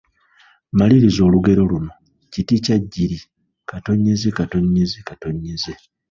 [0.77, 1.93] Maliriza olugero luno:
[2.33, 3.19] Kiti kya jjiiri…